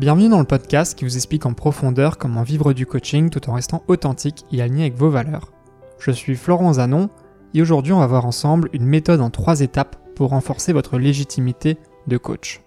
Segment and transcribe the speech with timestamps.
[0.00, 3.52] Bienvenue dans le podcast qui vous explique en profondeur comment vivre du coaching tout en
[3.52, 5.52] restant authentique et aligné avec vos valeurs.
[5.98, 7.10] Je suis Florent Zanon
[7.52, 11.76] et aujourd'hui on va voir ensemble une méthode en trois étapes pour renforcer votre légitimité
[12.06, 12.62] de coach.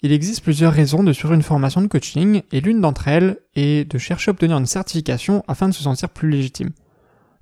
[0.00, 3.90] Il existe plusieurs raisons de suivre une formation de coaching et l'une d'entre elles est
[3.90, 6.70] de chercher à obtenir une certification afin de se sentir plus légitime,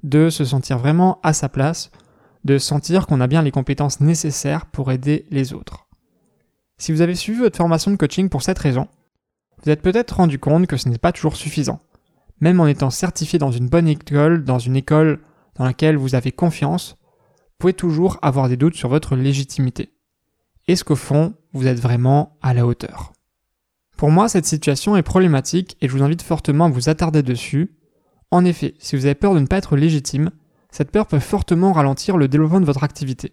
[0.03, 1.91] de se sentir vraiment à sa place,
[2.47, 5.84] de sentir qu'on a bien les compétences nécessaires pour aider les autres.
[6.85, 8.89] Si vous avez suivi votre formation de coaching pour cette raison,
[9.63, 11.79] vous êtes peut-être rendu compte que ce n'est pas toujours suffisant.
[12.41, 15.21] Même en étant certifié dans une bonne école, dans une école
[15.55, 19.95] dans laquelle vous avez confiance, vous pouvez toujours avoir des doutes sur votre légitimité.
[20.69, 23.15] Est-ce qu'au fond, vous êtes vraiment à la hauteur?
[23.97, 27.79] Pour moi, cette situation est problématique et je vous invite fortement à vous attarder dessus.
[28.31, 30.33] En effet, si vous avez peur de ne pas être légitime,
[30.71, 33.33] cette peur peut fortement ralentir le développement de votre activité.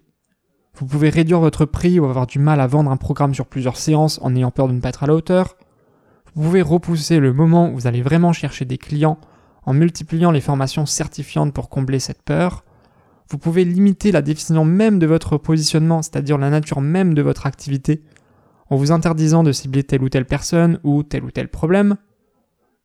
[0.75, 3.77] Vous pouvez réduire votre prix ou avoir du mal à vendre un programme sur plusieurs
[3.77, 5.55] séances en ayant peur de ne pas être à la hauteur.
[6.33, 9.19] Vous pouvez repousser le moment où vous allez vraiment chercher des clients
[9.63, 12.63] en multipliant les formations certifiantes pour combler cette peur.
[13.29, 17.45] Vous pouvez limiter la définition même de votre positionnement, c'est-à-dire la nature même de votre
[17.45, 18.01] activité,
[18.69, 21.97] en vous interdisant de cibler telle ou telle personne ou tel ou tel problème.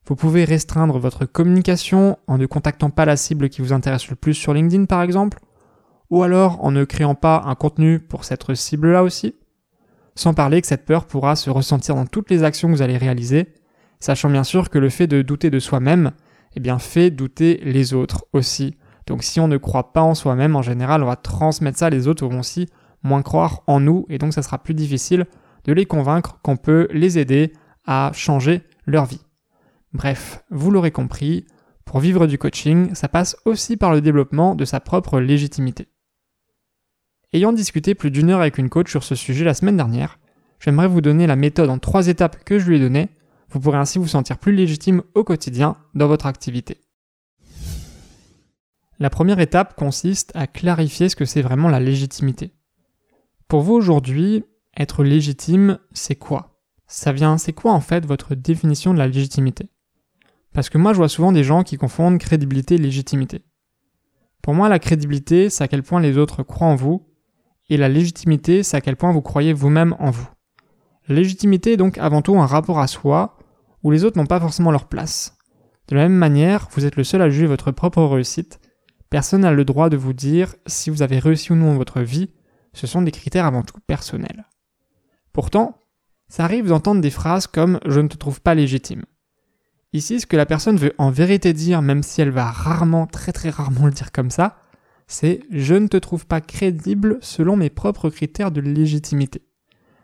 [0.06, 4.16] Vous pouvez restreindre votre communication en ne contactant pas la cible qui vous intéresse le
[4.16, 5.38] plus sur LinkedIn par exemple
[6.10, 9.34] ou alors en ne créant pas un contenu pour cette cible-là aussi.
[10.14, 12.96] Sans parler que cette peur pourra se ressentir dans toutes les actions que vous allez
[12.96, 13.54] réaliser,
[14.00, 16.12] sachant bien sûr que le fait de douter de soi-même,
[16.54, 18.76] eh bien fait douter les autres aussi.
[19.06, 22.08] Donc si on ne croit pas en soi-même, en général, on va transmettre ça, les
[22.08, 22.68] autres vont aussi
[23.02, 25.26] moins croire en nous, et donc ça sera plus difficile
[25.64, 27.52] de les convaincre qu'on peut les aider
[27.84, 29.20] à changer leur vie.
[29.92, 31.46] Bref, vous l'aurez compris,
[31.84, 35.88] pour vivre du coaching, ça passe aussi par le développement de sa propre légitimité.
[37.32, 40.18] Ayant discuté plus d'une heure avec une coach sur ce sujet la semaine dernière,
[40.60, 43.08] j'aimerais vous donner la méthode en trois étapes que je lui ai donnée.
[43.50, 46.80] Vous pourrez ainsi vous sentir plus légitime au quotidien dans votre activité.
[48.98, 52.54] La première étape consiste à clarifier ce que c'est vraiment la légitimité.
[53.48, 54.44] Pour vous aujourd'hui,
[54.76, 56.60] être légitime, c'est quoi?
[56.86, 59.68] Ça vient, c'est quoi en fait votre définition de la légitimité?
[60.54, 63.44] Parce que moi je vois souvent des gens qui confondent crédibilité et légitimité.
[64.42, 67.04] Pour moi, la crédibilité, c'est à quel point les autres croient en vous
[67.68, 70.28] et la légitimité, c'est à quel point vous croyez vous-même en vous.
[71.08, 73.38] Légitimité est donc avant tout un rapport à soi,
[73.82, 75.36] où les autres n'ont pas forcément leur place.
[75.88, 78.58] De la même manière, vous êtes le seul à juger votre propre réussite.
[79.10, 82.30] Personne n'a le droit de vous dire si vous avez réussi ou non votre vie.
[82.72, 84.46] Ce sont des critères avant tout personnels.
[85.32, 85.78] Pourtant,
[86.28, 89.04] ça arrive d'entendre des phrases comme je ne te trouve pas légitime.
[89.92, 93.32] Ici, ce que la personne veut en vérité dire, même si elle va rarement, très
[93.32, 94.58] très rarement le dire comme ça,
[95.06, 99.42] c'est je ne te trouve pas crédible selon mes propres critères de légitimité.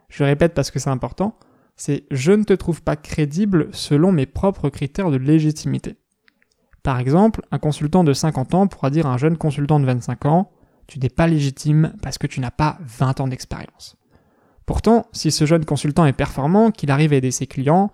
[0.09, 1.39] Je répète parce que c'est important,
[1.77, 5.97] c'est je ne te trouve pas crédible selon mes propres critères de légitimité.
[6.83, 10.27] Par exemple, un consultant de 50 ans pourra dire à un jeune consultant de 25
[10.27, 10.51] ans
[10.87, 13.97] Tu n'es pas légitime parce que tu n'as pas 20 ans d'expérience.
[14.67, 17.93] Pourtant, si ce jeune consultant est performant, qu'il arrive à aider ses clients,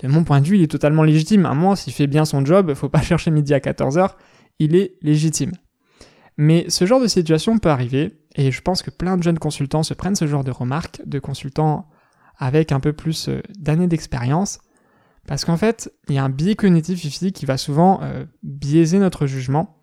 [0.00, 1.46] de mon point de vue, il est totalement légitime.
[1.46, 4.10] À moins, s'il fait bien son job, faut pas chercher midi à 14h,
[4.58, 5.52] il est légitime.
[6.36, 9.82] Mais ce genre de situation peut arriver, et je pense que plein de jeunes consultants
[9.82, 11.88] se prennent ce genre de remarques, de consultants
[12.38, 14.58] avec un peu plus euh, d'années d'expérience,
[15.26, 18.98] parce qu'en fait, il y a un biais cognitif ici qui va souvent euh, biaiser
[18.98, 19.76] notre jugement.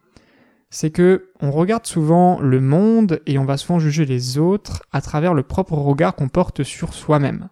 [0.69, 5.01] C'est que on regarde souvent le monde et on va souvent juger les autres à
[5.01, 7.49] travers le propre regard qu'on porte sur soi-même.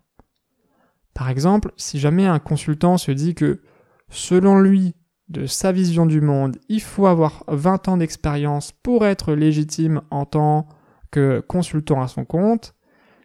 [1.13, 3.61] Par exemple, si jamais un consultant se dit que
[4.09, 4.95] selon lui,
[5.31, 10.25] de sa vision du monde, il faut avoir 20 ans d'expérience pour être légitime en
[10.25, 10.67] tant
[11.09, 12.75] que consultant à son compte,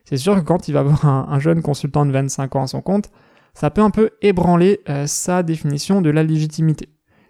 [0.04, 2.80] c'est sûr que quand il va avoir un, jeune consultant de 25 ans à son
[2.80, 3.10] compte,
[3.54, 6.88] ça peut un peu ébranler euh, sa définition de la légitimité.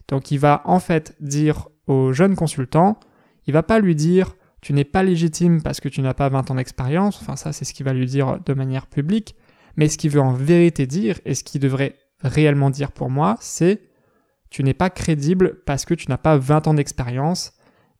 [0.08, 3.00] Donc il va en fait dire au jeune consultant,
[3.46, 6.50] il va pas lui dire tu n'es pas légitime parce que tu n'as pas 20
[6.50, 9.36] ans d'expérience, enfin ça c'est ce qu'il va lui dire de manière publique,
[9.76, 13.36] mais ce qu'il veut en vérité dire et ce qu'il devrait réellement dire pour moi,
[13.40, 13.80] c'est
[14.56, 17.52] tu n'es pas crédible parce que tu n'as pas 20 ans d'expérience.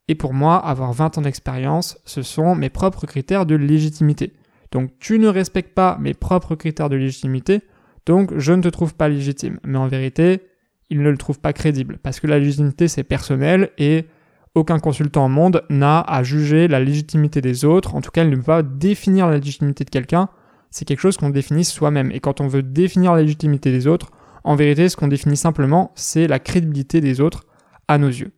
[0.08, 4.32] Et pour moi, avoir 20 ans d'expérience, ce sont mes propres critères de légitimité.
[4.70, 7.60] Donc tu ne respectes pas mes propres critères de légitimité,
[8.06, 9.60] donc je ne te trouve pas légitime.
[9.64, 10.46] Mais en vérité,
[10.88, 14.06] il ne le trouve pas crédible, parce que la légitimité c'est personnel et
[14.54, 18.30] aucun consultant au monde n'a à juger la légitimité des autres, en tout cas il
[18.30, 20.30] ne peut pas définir la légitimité de quelqu'un,
[20.70, 22.10] c'est quelque chose qu'on définit soi-même.
[22.12, 24.10] Et quand on veut définir la légitimité des autres,
[24.46, 27.44] en vérité, ce qu'on définit simplement, c'est la crédibilité des autres
[27.88, 28.32] à nos yeux.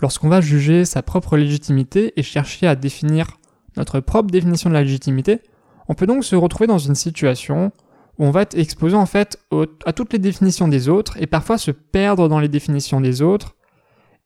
[0.00, 3.38] Lorsqu'on va juger sa propre légitimité et chercher à définir
[3.76, 5.42] notre propre définition de la légitimité,
[5.90, 7.72] On peut donc se retrouver dans une situation
[8.18, 9.38] où on va être exposé en fait
[9.86, 13.56] à toutes les définitions des autres et parfois se perdre dans les définitions des autres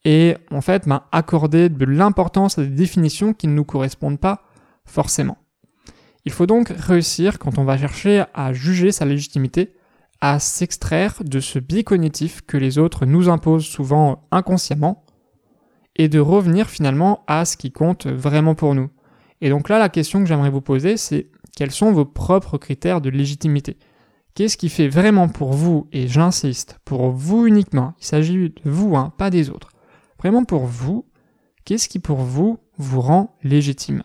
[0.04, 4.42] et en fait ben, accorder de l'importance à des définitions qui ne nous correspondent pas
[4.84, 5.38] forcément.
[6.24, 9.76] Il faut donc réussir, quand on va chercher à juger sa légitimité,
[10.22, 15.04] à s'extraire de ce biais cognitif que les autres nous imposent souvent inconsciemment,
[15.96, 18.88] et de revenir finalement à ce qui compte vraiment pour nous.
[19.40, 23.00] Et donc là, la question que j'aimerais vous poser, c'est quels sont vos propres critères
[23.00, 23.76] de légitimité?
[24.34, 28.96] Qu'est-ce qui fait vraiment pour vous, et j'insiste, pour vous uniquement, il s'agit de vous,
[28.96, 29.72] hein, pas des autres,
[30.20, 31.04] vraiment pour vous,
[31.64, 34.02] qu'est-ce qui pour vous vous rend légitime?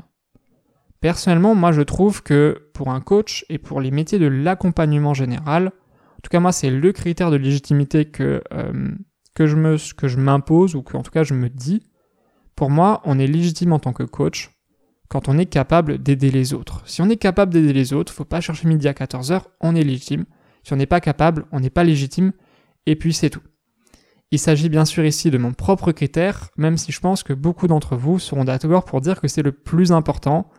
[0.99, 5.71] Personnellement, moi je trouve que pour un coach et pour les métiers de l'accompagnement général,
[6.17, 8.91] en tout cas moi c'est le critère de légitimité que, euh,
[9.33, 11.83] que je me que je m'impose ou que en tout cas je me dis,
[12.55, 14.51] pour moi on est légitime en tant que coach
[15.09, 16.81] quand on est capable d'aider les autres.
[16.85, 19.83] Si on est capable d'aider les autres, faut pas chercher midi à 14h, on est
[19.83, 20.25] légitime.
[20.63, 22.33] Si on n'est pas capable, on n'est pas légitime,
[22.85, 23.43] et puis c'est tout.
[24.31, 27.67] Il s'agit bien sûr ici de mon propre critère, même si je pense que beaucoup
[27.67, 30.49] d'entre vous seront d'accord pour dire que c'est le plus important,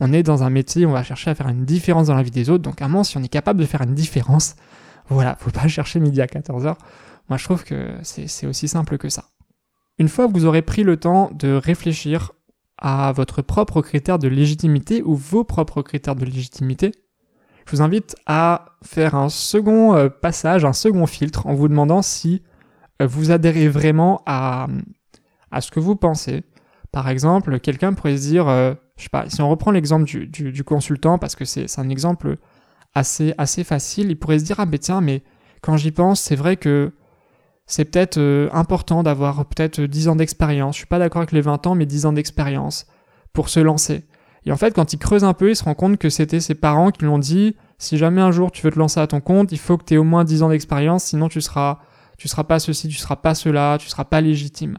[0.00, 2.32] on est dans un métier, on va chercher à faire une différence dans la vie
[2.32, 2.64] des autres.
[2.64, 4.56] Donc, à un si on est capable de faire une différence,
[5.12, 6.76] voilà, faut pas chercher midi à 14h.
[7.28, 9.26] Moi, je trouve que c'est aussi simple que ça.
[9.98, 12.32] Une fois que vous aurez pris le temps de réfléchir
[12.78, 16.92] à votre propre critère de légitimité ou vos propres critères de légitimité,
[17.66, 22.02] je vous invite à faire un second euh, passage, un second filtre en vous demandant
[22.02, 22.42] si
[23.00, 24.66] euh, vous adhérez vraiment à,
[25.60, 26.42] ce que vous pensez.
[26.90, 30.64] Par exemple, quelqu'un pourrait se dire, euh, je sais pas, si on reprend l'exemple du,
[30.64, 32.36] consultant, parce que c'est un exemple
[32.94, 35.22] assez, assez facile, il pourrait se dire, ah ben tiens, mais
[35.60, 36.92] quand j'y pense, c'est vrai que
[37.66, 40.74] c'est peut-être euh, important d'avoir peut-être 10 ans d'expérience.
[40.74, 42.86] Je suis pas d'accord avec les 20 ans, mais 10 ans d'expérience
[43.32, 44.04] pour se lancer.
[44.44, 46.54] Et en fait, quand il creuse un peu, il se rend compte que c'était ses
[46.54, 49.20] parents qui lui ont dit, si jamais un jour tu veux te lancer à ton
[49.20, 51.78] compte, il faut que tu aies au moins 10 ans d'expérience, sinon tu seras,
[52.18, 54.78] tu seras pas ceci, tu seras pas cela, tu seras pas légitime.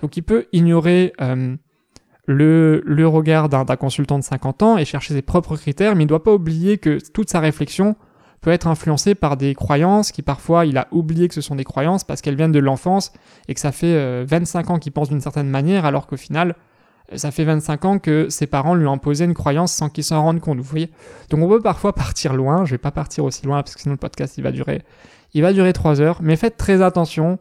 [0.00, 1.56] Donc il peut ignorer euh,
[2.26, 6.06] le, le regard d'un consultant de 50 ans et chercher ses propres critères, mais il
[6.06, 7.96] ne doit pas oublier que toute sa réflexion
[8.40, 11.64] peut être influencée par des croyances qui parfois il a oublié que ce sont des
[11.64, 13.12] croyances parce qu'elles viennent de l'enfance
[13.48, 16.56] et que ça fait 25 euh, ans qu'il pense d'une certaine manière alors qu'au final
[17.14, 20.22] ça fait 25 ans que ses parents lui ont imposé une croyance sans qu'il s'en
[20.22, 20.90] rende compte, vous voyez.
[21.30, 23.92] Donc on peut parfois partir loin, je vais pas partir aussi loin parce que sinon
[23.92, 24.82] le podcast il va durer
[25.34, 27.38] il va durer 3 heures, mais faites très attention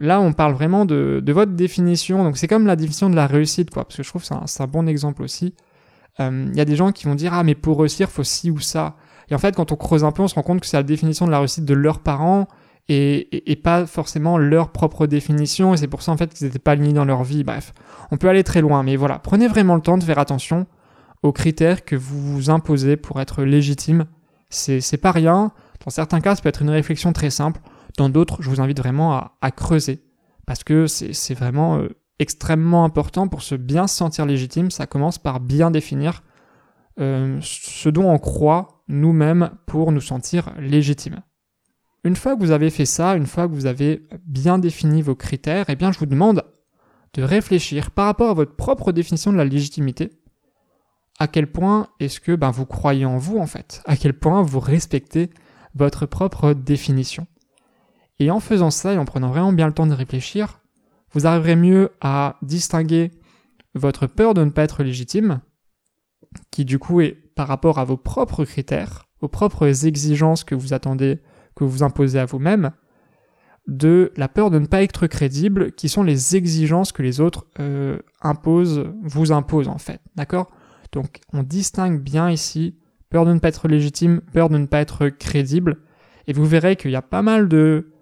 [0.00, 2.22] Là, on parle vraiment de, votre définition.
[2.22, 3.84] Donc, c'est comme la définition de la réussite, quoi.
[3.84, 5.54] Parce que je trouve que c'est un, bon exemple aussi.
[6.18, 8.50] Il euh, y a des gens qui vont dire Ah, mais pour réussir, faut ci
[8.50, 8.96] ou ça.
[9.30, 10.82] Et en fait, quand on creuse un peu, on se rend compte que c'est la
[10.82, 12.48] définition de la réussite de leurs parents
[12.88, 15.74] et, pas forcément leur propre définition.
[15.74, 17.44] Et c'est pour ça, en fait, qu'ils n'étaient pas alignés dans leur vie.
[17.44, 17.74] Bref,
[18.10, 18.82] on peut aller très loin.
[18.82, 20.66] Mais voilà, prenez vraiment le temps de faire attention
[21.22, 24.06] aux critères que vous vous imposez pour être légitime.
[24.50, 25.52] C'est pas rien.
[25.84, 27.60] Dans certains cas, ça peut être une réflexion très simple.
[27.98, 30.04] Dans d'autres, je vous invite vraiment à, creuser,
[30.46, 31.88] parce que c'est vraiment euh,
[32.20, 34.70] extrêmement important pour se bien sentir légitime.
[34.70, 36.22] Ça commence par bien définir
[37.00, 41.22] euh, ce dont on croit nous-mêmes pour nous sentir légitimes.
[42.04, 45.16] Une fois que vous avez fait ça, une fois que vous avez bien défini vos
[45.16, 46.44] critères, eh bien je vous demande
[47.14, 50.10] de réfléchir par rapport à votre propre définition de la légitimité.
[51.18, 53.82] À quel point est-ce que ben, vous croyez en vous en fait?
[53.86, 55.30] À quel point vous respectez
[55.74, 57.26] votre propre définition?
[58.18, 60.60] Et en faisant ça et en prenant vraiment bien le temps de réfléchir,
[61.12, 63.10] vous arriverez mieux à distinguer
[63.74, 65.40] votre peur de ne pas être légitime,
[66.50, 70.74] qui du coup est par rapport à vos propres critères, vos propres exigences que vous
[70.74, 71.20] attendez,
[71.54, 72.72] que vous imposez à vous-même,
[73.66, 77.46] de la peur de ne pas être crédible, qui sont les exigences que les autres
[77.60, 80.00] euh, imposent, vous imposent en fait.
[80.16, 80.50] D'accord?
[80.92, 82.76] Donc on distingue bien ici
[83.10, 85.78] peur de ne pas être légitime, peur de ne pas être crédible,
[86.26, 87.92] et vous verrez qu'il y a pas mal de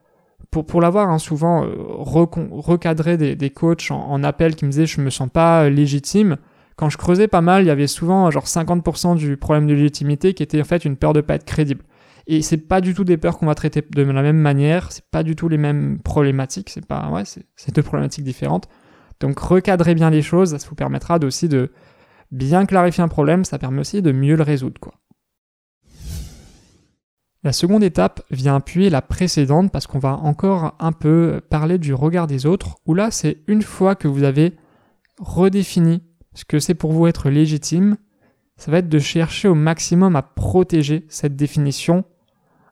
[0.50, 4.86] pour, pour l'avoir hein, souvent euh, recadré des, des coachs en, appel qui me disaient
[4.86, 6.36] je me sens pas euh, légitime.
[6.76, 10.34] Quand je creusais pas mal, il y avait souvent genre 50% du problème de légitimité
[10.34, 11.82] qui était en fait une peur de pas être crédible.
[12.26, 15.04] Et c'est pas du tout des peurs qu'on va traiter de la même manière, c'est
[15.10, 18.68] pas du tout les mêmes problématiques, c'est pas ouais, c'est deux problématiques différentes.
[19.20, 21.70] Donc recadrer bien les choses, ça vous permettra aussi de
[22.32, 24.94] bien clarifier un problème, ça permet aussi de mieux le résoudre quoi.
[27.46, 31.94] La seconde étape vient appuyer la précédente parce qu'on va encore un peu parler du
[31.94, 34.56] regard des autres, où là c'est une fois que vous avez
[35.20, 36.02] redéfini
[36.34, 37.98] ce que c'est pour vous être légitime,
[38.56, 42.02] ça va être de chercher au maximum à protéger cette définition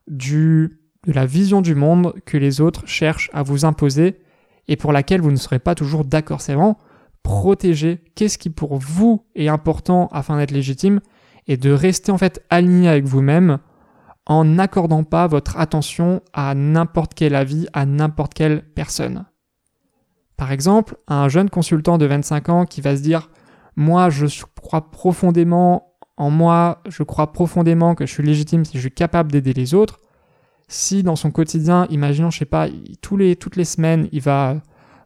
[0.09, 4.19] du, de la vision du monde que les autres cherchent à vous imposer
[4.67, 6.41] et pour laquelle vous ne serez pas toujours d'accord.
[6.41, 6.79] C'est vraiment
[7.23, 10.99] protéger qu'est-ce qui pour vous est important afin d'être légitime
[11.47, 13.61] et de rester en fait aligné avec vous-même
[14.27, 19.27] en n'accordant pas votre attention à n'importe quel avis, à n'importe quelle personne.
[20.37, 23.31] Par exemple, un jeune consultant de 25 ans qui va se dire
[23.77, 24.27] Moi, je
[24.61, 29.33] crois profondément en moi, je crois profondément que je suis légitime si je suis capable
[29.33, 30.01] d'aider les autres.
[30.69, 32.69] Si dans son quotidien, imaginons, je sais pas,
[33.03, 34.57] toutes les semaines, il va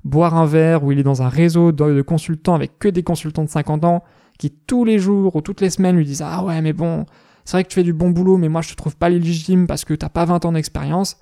[0.05, 3.45] boire un verre ou il est dans un réseau de consultants avec que des consultants
[3.45, 4.05] de 50 ans
[4.39, 7.07] qui tous les jours ou toutes les semaines lui disent Ah ouais, mais bon,
[7.49, 9.67] c'est vrai que tu fais du bon boulot, mais moi je te trouve pas légitime
[9.67, 11.17] parce que t'as pas 20 ans d'expérience.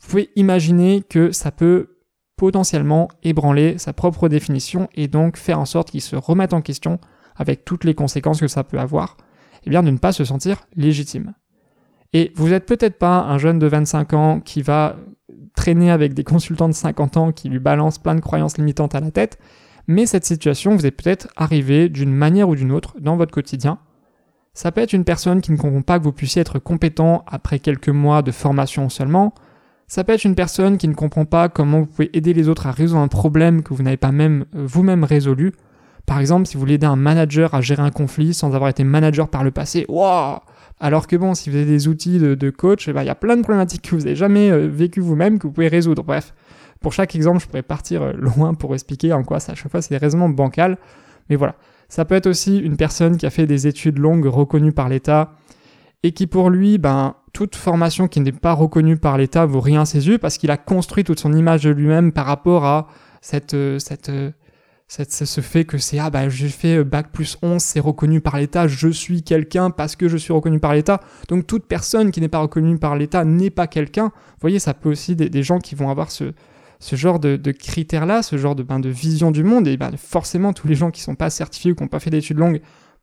[0.00, 1.98] Vous pouvez imaginer que ça peut
[2.36, 6.98] potentiellement ébranler sa propre définition et donc faire en sorte qu'il se remette en question
[7.36, 10.24] avec toutes les conséquences que ça peut avoir, et eh bien de ne pas se
[10.24, 11.34] sentir légitime.
[12.12, 14.96] Et vous n'êtes peut-être pas un jeune de 25 ans qui va
[15.54, 19.00] traîner avec des consultants de 50 ans qui lui balancent plein de croyances limitantes à
[19.00, 19.38] la tête,
[19.86, 23.78] mais cette situation vous est peut-être arrivée d'une manière ou d'une autre dans votre quotidien.
[24.54, 27.58] Ça peut être une personne qui ne comprend pas que vous puissiez être compétent après
[27.58, 29.32] quelques mois de formation seulement.
[29.86, 32.66] Ça peut être une personne qui ne comprend pas comment vous pouvez aider les autres
[32.66, 35.52] à résoudre un problème que vous n'avez pas même euh, vous-même résolu.
[36.04, 38.84] Par exemple, si vous voulez aider un manager à gérer un conflit sans avoir été
[38.84, 40.38] manager par le passé, waouh
[40.80, 43.14] Alors que bon, si vous avez des outils de, coach, eh ben, il y a
[43.14, 46.02] plein de problématiques que vous n'avez jamais euh, vécues vous-même que vous pouvez résoudre.
[46.02, 46.34] Bref,
[46.80, 49.70] pour chaque exemple, je pourrais partir euh, loin pour expliquer en quoi ça, à chaque
[49.70, 50.76] fois, c'est des raisonnements bancals.
[51.30, 51.54] Mais voilà.
[51.88, 55.32] Ça peut être aussi une personne qui a fait des études longues reconnues par l'État
[56.02, 59.82] et qui pour lui, ben, toute formation qui n'est pas reconnue par l'État vaut rien
[59.82, 62.88] à ses yeux parce qu'il a construit toute son image de lui-même par rapport à
[63.22, 64.30] cette, euh, cette, euh,
[64.86, 68.36] cette, ce fait que c'est ah bah j'ai fait bac plus 11, c'est reconnu par
[68.36, 71.00] l'État, je suis quelqu'un parce que je suis reconnu par l'État.
[71.28, 74.04] Donc toute personne qui n'est pas reconnue par l'État n'est pas quelqu'un.
[74.04, 76.32] Vous voyez, ça peut aussi des gens qui vont avoir ce,
[76.80, 80.52] ce genre de, critères-là, ce genre de, ben, de vision du monde, et ben, forcément
[80.52, 82.60] tous les gens qui sont pas certifiés ou qui n'ont pas fait d'études longues,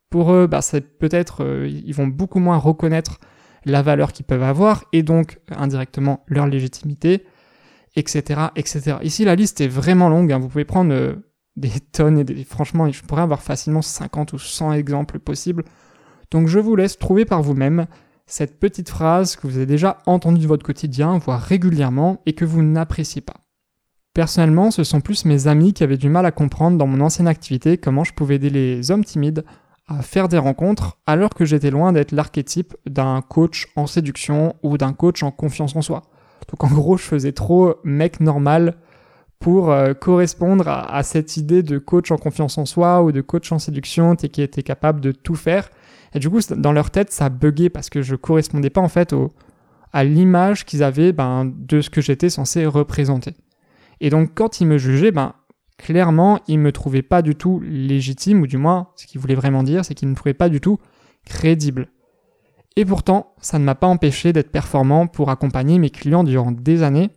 [0.09, 3.19] pour eux, ben, c'est peut-être, euh, ils vont beaucoup moins reconnaître
[3.65, 7.25] la valeur qu'ils peuvent avoir, et donc indirectement leur légitimité,
[7.95, 8.97] etc., etc.
[9.01, 10.39] Ici, la liste est vraiment longue, hein.
[10.39, 11.15] vous pouvez prendre euh,
[11.57, 15.65] des tonnes, et des, franchement, je pourrais avoir facilement 50 ou 100 exemples possibles.
[16.31, 17.87] Donc je vous laisse trouver par vous-même
[18.25, 22.45] cette petite phrase que vous avez déjà entendue de votre quotidien, voire régulièrement, et que
[22.45, 23.44] vous n'appréciez pas.
[24.15, 27.27] Personnellement, ce sont plus mes amis qui avaient du mal à comprendre dans mon ancienne
[27.27, 29.43] activité comment je pouvais aider les hommes timides
[29.89, 34.77] à faire des rencontres alors que j'étais loin d'être l'archétype d'un coach en séduction ou
[34.77, 36.03] d'un coach en confiance en soi.
[36.49, 38.77] Donc en gros, je faisais trop mec normal
[39.39, 43.51] pour euh, correspondre à, cette idée de coach en confiance en soi ou de coach
[43.51, 45.69] en séduction qui était capable de tout faire.
[46.13, 49.13] Et du coup, dans leur tête, ça buguait parce que je correspondais pas en fait
[49.91, 53.33] à l'image qu'ils avaient ben, de ce que j'étais censé représenter.
[54.01, 55.33] Et donc quand il me jugeait, ben
[55.77, 59.63] clairement, il me trouvait pas du tout légitime, ou du moins, ce qu'il voulait vraiment
[59.63, 60.79] dire, c'est qu'il me trouvait pas du tout
[61.25, 61.89] crédible.
[62.75, 66.83] Et pourtant, ça ne m'a pas empêché d'être performant pour accompagner mes clients durant des
[66.83, 67.09] années.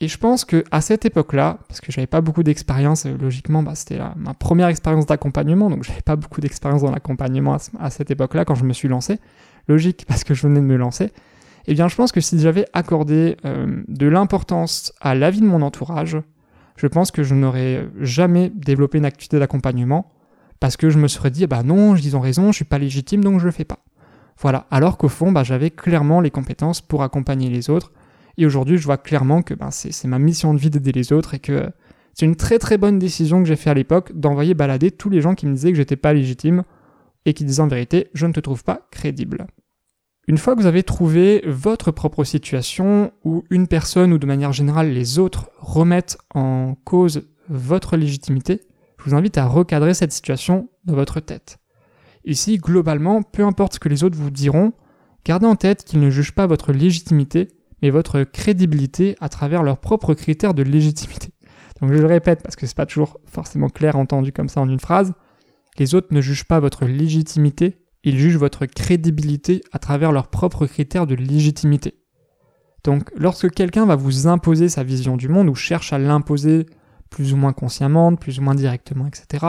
[0.00, 3.64] Et je pense que à cette époque-là, parce que j'avais pas beaucoup d'expérience, euh, logiquement,
[3.64, 8.10] bah, c'était ma première expérience d'accompagnement, donc j'avais pas beaucoup d'expérience dans l'accompagnement à, cette
[8.10, 9.18] époque-là quand je me suis lancé.
[9.66, 11.12] Logique, parce que je venais de me lancer
[11.70, 15.60] eh bien je pense que si j'avais accordé euh, de l'importance à l'avis de mon
[15.60, 16.16] entourage,
[16.76, 20.10] je pense que je n'aurais jamais développé une activité d'accompagnement
[20.60, 23.22] parce que je me serais dit, bah non, ils ont raison, je suis pas légitime,
[23.22, 23.80] donc je le fais pas.
[24.40, 24.66] Voilà.
[24.70, 27.92] Alors qu'au fond, bah, j'avais clairement les compétences pour accompagner les autres.
[28.38, 31.34] Et aujourd'hui, je vois clairement que bah, c'est ma mission de vie d'aider les autres
[31.34, 31.70] et que
[32.14, 35.20] c'est une très très bonne décision que j'ai fait à l'époque d'envoyer balader tous les
[35.20, 36.62] gens qui me disaient que j'étais pas légitime
[37.26, 39.46] et qui disaient en vérité, je ne te trouve pas crédible.
[40.28, 44.52] Une fois que vous avez trouvé votre propre situation, où une personne ou de manière
[44.52, 48.60] générale les autres remettent en cause votre légitimité,
[48.98, 51.56] je vous invite à recadrer cette situation dans votre tête.
[52.26, 54.74] Ici, globalement, peu importe ce que les autres vous diront,
[55.24, 57.48] gardez en tête qu'ils ne jugent pas votre légitimité,
[57.80, 61.30] mais votre crédibilité à travers leurs propres critères de légitimité.
[61.80, 64.68] Donc je le répète parce que c'est pas toujours forcément clair entendu comme ça en
[64.68, 65.14] une phrase.
[65.78, 70.66] Les autres ne jugent pas votre légitimité, ils jugent votre crédibilité à travers leurs propres
[70.66, 71.94] critères de légitimité.
[72.84, 76.66] Donc lorsque quelqu'un va vous imposer sa vision du monde ou cherche à l'imposer
[77.10, 79.46] plus ou moins consciemment, plus ou moins directement, etc.,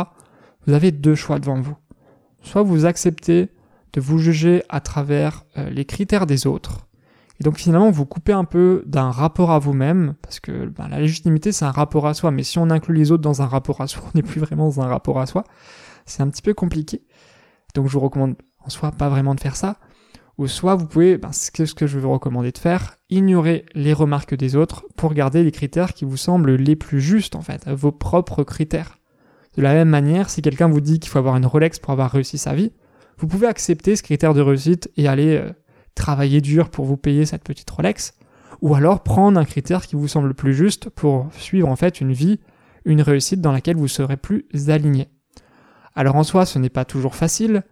[0.65, 1.75] vous avez deux choix devant vous.
[2.41, 3.49] Soit vous acceptez
[3.93, 6.87] de vous juger à travers euh, les critères des autres,
[7.39, 10.99] et donc finalement vous coupez un peu d'un rapport à vous-même, parce que ben, la
[10.99, 13.81] légitimité c'est un rapport à soi, mais si on inclut les autres dans un rapport
[13.81, 15.43] à soi, on n'est plus vraiment dans un rapport à soi,
[16.05, 17.01] c'est un petit peu compliqué.
[17.79, 19.77] Donc je vous recommande en soi pas vraiment de faire ça.
[20.37, 23.93] Ou soit vous pouvez, ben, ce que je vais vous recommander de faire, ignorer les
[23.93, 27.69] remarques des autres pour garder les critères qui vous semblent les plus justes en fait,
[27.69, 28.97] vos propres critères.
[29.55, 32.11] De la même manière, si quelqu'un vous dit qu'il faut avoir une Rolex pour avoir
[32.11, 32.73] réussi sa vie,
[33.17, 35.53] vous pouvez accepter ce critère de réussite et aller euh,
[35.95, 38.13] travailler dur pour vous payer cette petite Rolex,
[38.59, 42.11] ou alors prendre un critère qui vous semble plus juste pour suivre en fait une
[42.11, 42.41] vie,
[42.83, 45.07] une réussite dans laquelle vous serez plus aligné.
[45.95, 47.63] Alors en soi, ce n'est pas toujours facile,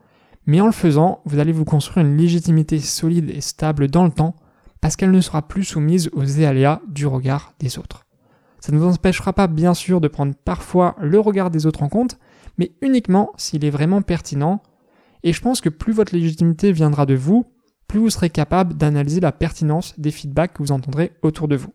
[0.46, 4.12] mais en le faisant, vous allez vous construire une légitimité solide et stable dans le
[4.12, 4.36] temps,
[4.82, 8.06] parce qu'elle ne sera plus soumise aux aléas du regard des autres.
[8.60, 11.90] Ça ne vous empêchera pas bien sûr de prendre parfois le regard des autres en
[11.90, 12.18] compte,
[12.58, 14.62] mais uniquement s'il est vraiment pertinent,
[15.24, 17.46] et je pense que plus votre légitimité viendra de vous,
[17.88, 21.74] plus vous serez capable d'analyser la pertinence des feedbacks que vous entendrez autour de vous.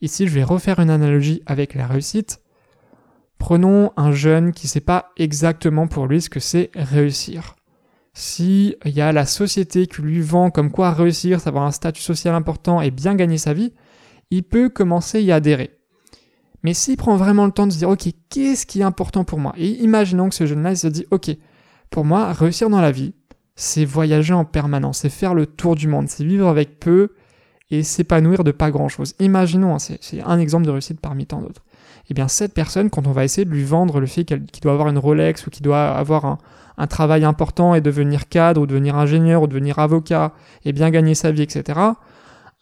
[0.00, 2.40] Ici, je vais refaire une analogie avec la réussite.
[3.44, 7.56] Prenons un jeune qui ne sait pas exactement pour lui ce que c'est réussir.
[8.14, 12.00] Si il y a la société qui lui vend comme quoi réussir, savoir un statut
[12.00, 13.74] social important et bien gagner sa vie,
[14.30, 15.76] il peut commencer à y adhérer.
[16.62, 19.40] Mais s'il prend vraiment le temps de se dire, ok, qu'est-ce qui est important pour
[19.40, 19.52] moi?
[19.58, 21.36] Et imaginons que ce jeune-là, se dit, ok,
[21.90, 23.12] pour moi, réussir dans la vie,
[23.56, 27.10] c'est voyager en permanence, c'est faire le tour du monde, c'est vivre avec peu
[27.70, 29.14] et s'épanouir de pas grand-chose.
[29.20, 31.62] Imaginons, hein, c'est un exemple de réussite parmi tant d'autres.
[32.10, 34.72] Eh bien, cette personne, quand on va essayer de lui vendre le fait qu'il doit
[34.72, 36.38] avoir une Rolex ou qu'il doit avoir un,
[36.76, 40.32] un travail important et devenir cadre ou devenir ingénieur ou devenir avocat
[40.64, 41.78] et bien gagner sa vie, etc.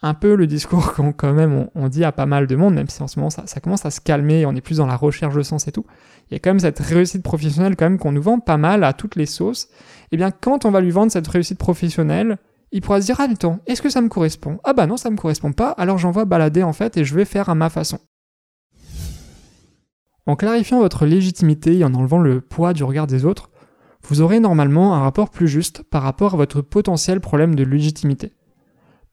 [0.01, 2.89] Un peu le discours qu'on quand même on, dit à pas mal de monde, même
[2.89, 4.95] si en ce moment ça, commence à se calmer et on est plus dans la
[4.95, 5.85] recherche de sens et tout.
[6.29, 8.83] Il y a quand même cette réussite professionnelle quand même qu'on nous vend pas mal
[8.83, 9.69] à toutes les sauces.
[10.11, 12.37] Eh bien quand on va lui vendre cette réussite professionnelle,
[12.71, 14.59] il pourra se dire ah attends, est-ce que ça me correspond?
[14.63, 17.25] Ah bah non ça me correspond pas, alors j'envoie balader en fait et je vais
[17.25, 17.99] faire à ma façon.
[20.25, 23.49] En clarifiant votre légitimité et en enlevant le poids du regard des autres,
[24.07, 28.33] vous aurez normalement un rapport plus juste par rapport à votre potentiel problème de légitimité.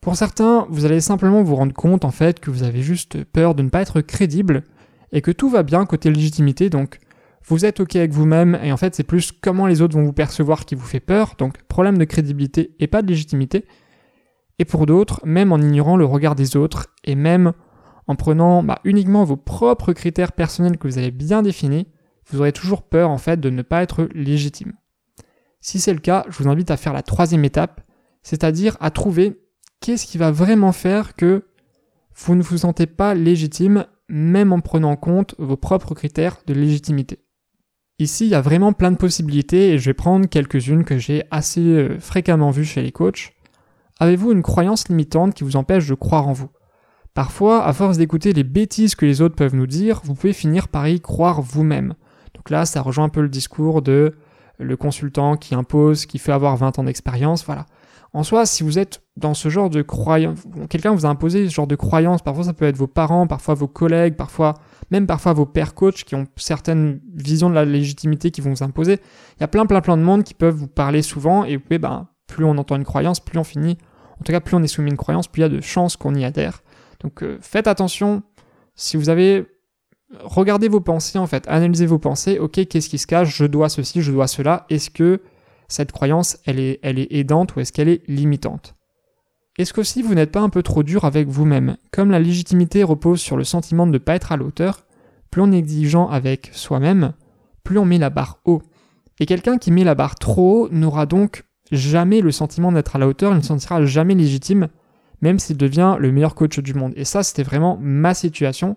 [0.01, 3.55] Pour certains, vous allez simplement vous rendre compte en fait que vous avez juste peur
[3.55, 4.65] de ne pas être crédible
[5.13, 6.99] et que tout va bien côté légitimité, donc
[7.47, 10.13] vous êtes ok avec vous-même et en fait c'est plus comment les autres vont vous
[10.13, 13.67] percevoir qui vous fait peur, donc problème de crédibilité et pas de légitimité.
[14.59, 17.53] Et pour d'autres, même en ignorant le regard des autres et même
[18.11, 21.87] en prenant bah, uniquement vos propres critères personnels que vous avez bien définis,
[22.27, 24.73] vous aurez toujours peur en fait de ne pas être légitime.
[25.61, 27.83] Si c'est le cas, je vous invite à faire la troisième étape,
[28.25, 29.41] c'est-à-dire à trouver
[29.79, 31.45] qu'est-ce qui va vraiment faire que
[32.17, 36.53] vous ne vous sentez pas légitime, même en prenant en compte vos propres critères de
[36.53, 37.21] légitimité.
[38.01, 41.23] Ici, il y a vraiment plein de possibilités et je vais prendre quelques-unes que j'ai
[41.31, 43.35] assez euh, fréquemment vues chez les coachs.
[44.01, 46.51] Avez-vous une croyance limitante qui vous empêche de croire en vous?
[47.15, 50.69] Parfois, à force d'écouter les bêtises que les autres peuvent nous dire, vous pouvez finir
[50.69, 51.95] par y croire vous-même.
[52.35, 54.15] Donc là, ça rejoint un peu le discours de
[54.59, 57.67] le consultant qui impose, qui fait avoir 20 ans d'expérience, voilà.
[58.13, 61.55] En soi, si vous êtes dans ce genre de croyance, quelqu'un vous a imposé ce
[61.55, 64.55] genre de croyance, parfois ça peut être vos parents, parfois vos collègues, parfois
[64.91, 68.65] même parfois vos pères coachs qui ont certaines visions de la légitimité qui vont vous
[68.65, 68.95] imposer.
[69.37, 71.63] Il y a plein plein plein de monde qui peuvent vous parler souvent et vous
[71.63, 73.79] pouvez, ben, plus on entend une croyance, plus on finit,
[74.21, 75.61] en tout cas plus on est soumis à une croyance, plus il y a de
[75.61, 76.63] chances qu'on y adhère.
[77.01, 78.23] Donc euh, faites attention,
[78.75, 79.47] si vous avez
[80.19, 83.69] regardez vos pensées en fait, analysez vos pensées, ok, qu'est-ce qui se cache, je dois
[83.69, 85.21] ceci, je dois cela, est-ce que
[85.69, 88.75] cette croyance, elle est, aidante ou est-ce qu'elle est limitante?
[89.57, 91.77] Est-ce qu'aussi vous n'êtes pas un peu trop dur avec vous-même?
[91.93, 94.87] Comme la légitimité repose sur le sentiment de ne pas être à l'auteur,
[95.31, 97.13] plus on est exigeant avec soi-même,
[97.63, 98.63] plus on met la barre haut.
[99.21, 102.99] Et quelqu'un qui met la barre trop haut n'aura donc jamais le sentiment d'être à
[102.99, 104.69] la hauteur, il ne se sentira jamais légitime,
[105.23, 106.93] même s'il devient le meilleur coach du monde.
[106.97, 108.77] Et ça, c'était vraiment ma situation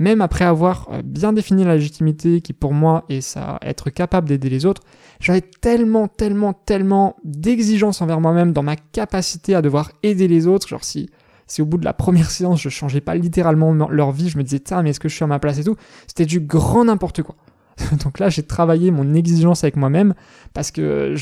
[0.00, 4.28] même après avoir euh, bien défini la légitimité qui pour moi est ça, être capable
[4.28, 4.82] d'aider les autres,
[5.20, 10.66] j'avais tellement, tellement, tellement d'exigences envers moi-même dans ma capacité à devoir aider les autres.
[10.66, 11.10] Genre si,
[11.46, 14.42] si au bout de la première séance je changeais pas littéralement leur vie, je me
[14.42, 16.86] disais, tiens, mais est-ce que je suis à ma place et tout, c'était du grand
[16.86, 17.36] n'importe quoi.
[18.04, 20.14] Donc là, j'ai travaillé mon exigence avec moi-même
[20.54, 21.14] parce que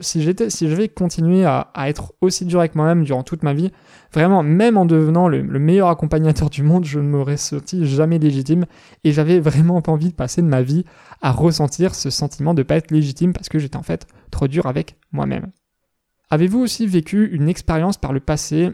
[0.00, 3.52] si j'étais, si je vais continuer à, être aussi dur avec moi-même durant toute ma
[3.52, 3.70] vie,
[4.12, 8.66] vraiment, même en devenant le, meilleur accompagnateur du monde, je ne m'aurais senti jamais légitime
[9.04, 10.84] et j'avais vraiment pas envie de passer de ma vie
[11.20, 14.66] à ressentir ce sentiment de pas être légitime parce que j'étais en fait trop dur
[14.66, 15.52] avec moi-même.
[16.30, 18.70] Avez-vous aussi vécu une expérience par le passé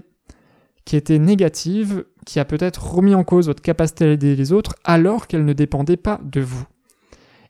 [0.84, 4.74] qui était négative, qui a peut-être remis en cause votre capacité à aider les autres
[4.84, 6.64] alors qu'elle ne dépendait pas de vous?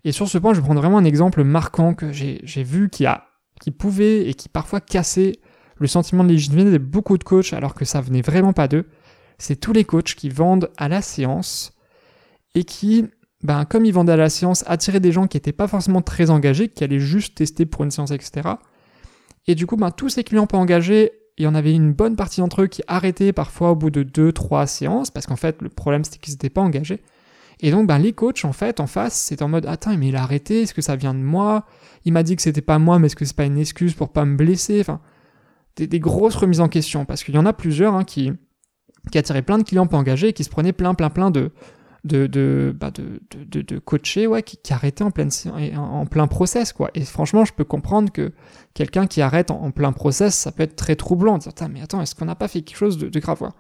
[0.05, 3.07] Et sur ce point, je vais prendre vraiment un exemple marquant que j'ai vu qui,
[3.07, 3.29] a,
[3.61, 5.41] qui pouvait et qui parfois cassait
[5.77, 8.87] le sentiment de légitimité de beaucoup de coachs alors que ça venait vraiment pas d'eux.
[9.39, 11.73] C'est tous les coachs qui vendent à la séance
[12.55, 13.07] et qui,
[13.43, 16.31] ben, comme ils vendaient à la séance, attiraient des gens qui n'étaient pas forcément très
[16.31, 18.49] engagés, qui allaient juste tester pour une séance, etc.
[19.47, 22.17] Et du coup, ben, tous ces clients pas engagés, il y en avait une bonne
[22.17, 25.69] partie d'entre eux qui arrêtaient parfois au bout de 2-3 séances, parce qu'en fait, le
[25.69, 27.01] problème c'était qu'ils n'étaient pas engagés.
[27.61, 30.17] Et donc, ben, les coachs, en fait, en face, c'est en mode Attends, mais il
[30.17, 31.67] a arrêté, est-ce que ça vient de moi?
[32.05, 34.13] Il m'a dit que c'était pas moi, mais est-ce que c'est pas une excuse pour
[34.13, 34.81] pas me blesser?
[34.81, 35.01] Enfin,
[35.77, 38.33] des, grosses remises en question, parce qu'il y en a plusieurs hein, qui,
[39.11, 41.51] qui attiraient plein de clients pas engagés et qui se prenaient plein, plein, plein de,
[42.05, 46.91] de, de, bah de, de, de, coacher, ouais, qui, qui arrêtait en, plein process, quoi.
[46.95, 48.33] Et franchement, je peux comprendre que
[48.75, 51.39] quelqu'un qui arrête en, plein process, ça peut être très troublant.
[51.39, 53.51] Dire, mais attends, est-ce qu'on n'a pas fait quelque chose de, grave,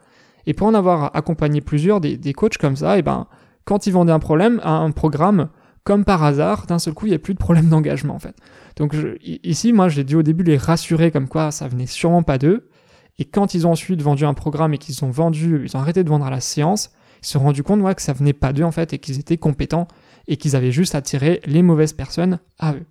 [0.46, 3.26] Et pour en avoir accompagné plusieurs, des, des coachs comme ça, et ben,
[3.68, 5.50] quand ils vendaient un problème, un programme,
[5.84, 8.34] comme par hasard, d'un seul coup, il n'y a plus de problème d'engagement, en fait.
[8.76, 12.38] Donc, ici, moi, j'ai dû au début les rassurer comme quoi ça venait sûrement pas
[12.38, 12.70] d'eux.
[13.18, 16.02] Et quand ils ont ensuite vendu un programme et qu'ils ont vendu, ils ont arrêté
[16.02, 18.64] de vendre à la séance, ils se sont rendus compte que ça venait pas d'eux
[18.64, 19.86] en fait et qu'ils étaient compétents
[20.28, 22.86] et qu'ils avaient juste attiré les mauvaises personnes à eux.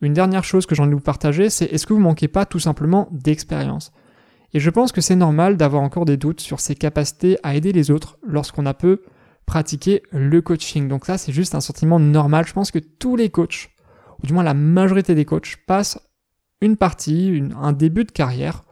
[0.00, 2.46] Une dernière chose que j'ai envie de vous partager, c'est est-ce que vous manquez pas
[2.46, 3.92] tout simplement d'expérience?
[4.54, 7.72] Et je pense que c'est normal d'avoir encore des doutes sur ses capacités à aider
[7.72, 9.02] les autres lorsqu'on a peu
[9.46, 10.88] pratiqué le coaching.
[10.88, 12.46] Donc ça, c'est juste un sentiment normal.
[12.46, 13.70] Je pense que tous les coachs,
[14.22, 15.98] ou du moins la majorité des coachs, passent
[16.60, 18.62] une partie, un début de carrière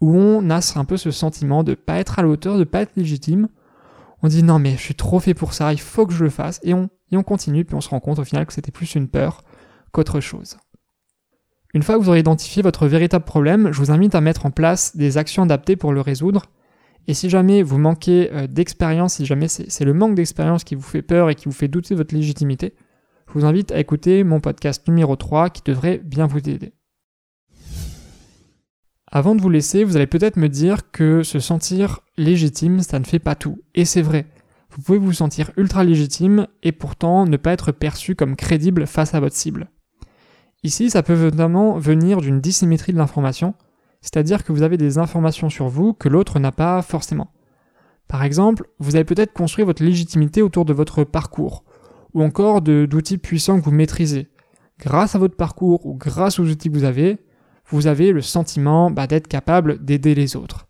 [0.00, 2.82] où on a un peu ce sentiment de pas être à la hauteur, de pas
[2.82, 3.48] être légitime,
[4.22, 6.30] on dit non mais je suis trop fait pour ça, il faut que je le
[6.30, 8.72] fasse, et on, et on continue, puis on se rend compte au final que c'était
[8.72, 9.42] plus une peur
[9.92, 10.58] qu'autre chose.
[11.74, 14.50] Une fois que vous aurez identifié votre véritable problème, je vous invite à mettre en
[14.50, 16.46] place des actions adaptées pour le résoudre.
[17.08, 20.82] Et si jamais vous manquez euh, d'expérience, si jamais c'est le manque d'expérience qui vous
[20.82, 22.74] fait peur et qui vous fait douter de votre légitimité,
[23.28, 26.72] je vous invite à écouter mon podcast numéro 3 qui devrait bien vous aider.
[29.10, 33.04] Avant de vous laisser, vous allez peut-être me dire que se sentir légitime, ça ne
[33.04, 33.62] fait pas tout.
[33.74, 34.26] Et c'est vrai.
[34.70, 39.14] Vous pouvez vous sentir ultra légitime et pourtant ne pas être perçu comme crédible face
[39.14, 39.70] à votre cible.
[40.64, 43.54] Ici, ça peut notamment venir d'une dissymétrie de l'information,
[44.06, 47.32] c'est-à-dire que vous avez des informations sur vous que l'autre n'a pas forcément.
[48.06, 51.64] Par exemple, vous avez peut-être construit votre légitimité autour de votre parcours,
[52.14, 54.28] ou encore d'outils puissants que vous maîtrisez.
[54.78, 57.18] Grâce à votre parcours ou grâce aux outils que vous avez,
[57.68, 60.68] vous avez le sentiment bah, d'être capable d'aider les autres.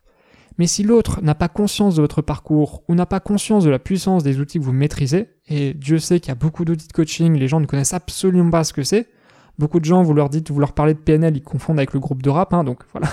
[0.57, 3.79] Mais si l'autre n'a pas conscience de votre parcours ou n'a pas conscience de la
[3.79, 6.93] puissance des outils que vous maîtrisez, et Dieu sait qu'il y a beaucoup d'outils de
[6.95, 9.11] coaching, les gens ne connaissent absolument pas ce que c'est.
[9.59, 12.01] Beaucoup de gens, vous leur dites, vous leur parlez de PNL, ils confondent avec le
[12.01, 13.09] groupe de rap, hein, donc voilà.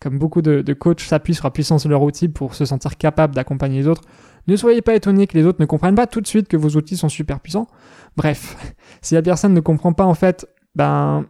[0.00, 3.34] Comme beaucoup de, coachs s'appuient sur la puissance de leur outil pour se sentir capable
[3.34, 4.02] d'accompagner les autres,
[4.46, 6.70] ne soyez pas étonnés que les autres ne comprennent pas tout de suite que vos
[6.70, 7.66] outils sont super puissants.
[8.16, 8.56] Bref,
[9.02, 11.24] si la personne ne comprend pas en fait, ben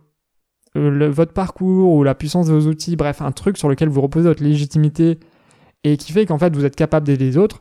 [0.77, 4.01] euh, votre parcours ou la puissance de vos outils, bref, un truc sur lequel vous
[4.01, 5.21] reposez votre légitimité
[5.85, 7.61] et qui fait qu'en fait vous êtes capable d'aider les autres,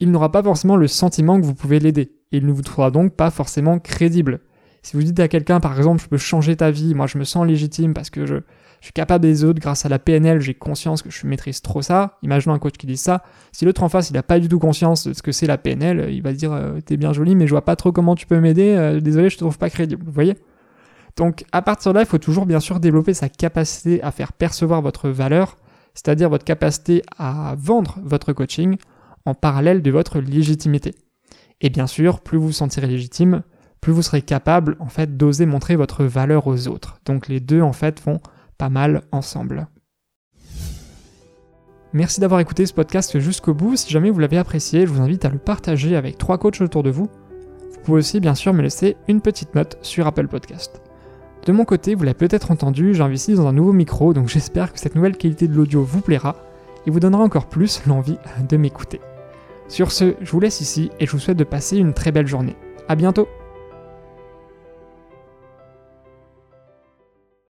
[0.00, 2.12] il n'aura pas forcément le sentiment que vous pouvez l'aider.
[2.32, 4.40] Il ne vous trouvera donc pas forcément crédible.
[4.88, 7.24] Si vous dites à quelqu'un, par exemple, je peux changer ta vie, moi je me
[7.24, 8.36] sens légitime parce que je,
[8.80, 12.16] suis capable des autres grâce à la PNL, j'ai conscience que je maîtrise trop ça.
[12.22, 13.22] Imaginons un coach qui dit ça.
[13.52, 15.58] Si l'autre en face, il n'a pas du tout conscience de ce que c'est la
[15.58, 18.24] PNL, il va dire, euh, t'es bien joli, mais je vois pas trop comment tu
[18.24, 20.02] peux m'aider, euh, désolé, je te trouve pas crédible.
[20.06, 20.36] Vous voyez?
[21.18, 24.32] Donc à partir de là, il faut toujours bien sûr développer sa capacité à faire
[24.32, 25.58] percevoir votre valeur,
[25.92, 28.78] c'est-à-dire votre capacité à vendre votre coaching
[29.26, 30.94] en parallèle de votre légitimité.
[31.60, 33.42] Et bien sûr, plus vous vous sentirez légitime,
[33.80, 36.98] plus vous serez capable en fait d'oser montrer votre valeur aux autres.
[37.04, 38.20] Donc les deux en fait vont
[38.56, 39.68] pas mal ensemble.
[41.92, 43.76] Merci d'avoir écouté ce podcast jusqu'au bout.
[43.76, 46.82] Si jamais vous l'avez apprécié, je vous invite à le partager avec trois coachs autour
[46.82, 47.08] de vous.
[47.72, 50.82] Vous pouvez aussi bien sûr me laisser une petite note sur Apple Podcast.
[51.46, 54.78] De mon côté, vous l'avez peut-être entendu, j'investis dans un nouveau micro, donc j'espère que
[54.78, 56.36] cette nouvelle qualité de l'audio vous plaira
[56.86, 59.00] et vous donnera encore plus l'envie de m'écouter.
[59.68, 62.26] Sur ce, je vous laisse ici et je vous souhaite de passer une très belle
[62.26, 62.56] journée.
[62.88, 63.28] A bientôt